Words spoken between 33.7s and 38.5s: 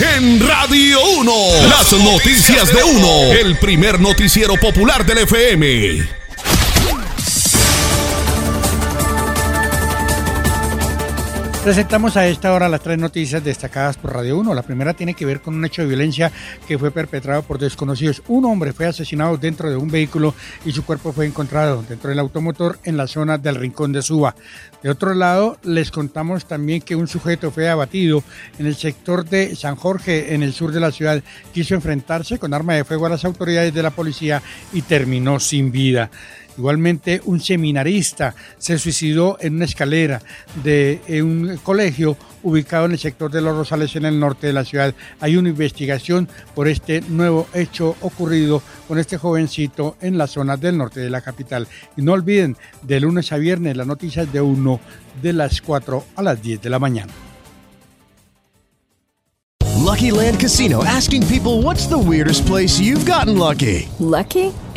de la policía y terminó sin vida. Igualmente, un seminarista